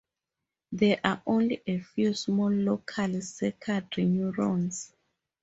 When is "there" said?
0.71-0.99